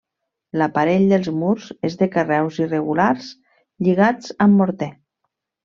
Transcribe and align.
L'aparell 0.61 1.03
dels 1.11 1.29
murs 1.41 1.67
és 1.91 1.99
de 1.99 2.09
carreus 2.17 2.59
irregulars 2.65 3.29
lligats 3.89 4.35
amb 4.49 4.59
morter. 4.65 4.93